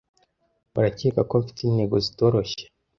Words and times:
Urakeka 0.77 1.21
ko 1.29 1.35
mfite 1.41 1.61
intego 1.63 1.95
zitoroshye? 2.05 2.63